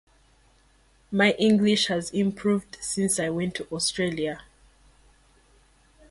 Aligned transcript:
My 1.11 1.33
English 1.37 1.85
has 1.85 2.09
improved 2.09 2.77
since 2.81 3.19
I 3.19 3.29
went 3.29 3.53
to 3.57 3.67
Australia. 3.71 4.41